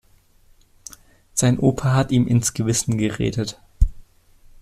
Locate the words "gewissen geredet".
2.55-3.61